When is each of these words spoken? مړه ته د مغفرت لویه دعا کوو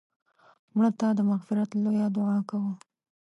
مړه 0.75 0.89
ته 0.99 1.07
د 1.17 1.19
مغفرت 1.31 1.69
لویه 1.83 2.07
دعا 2.15 2.37
کوو 2.49 2.71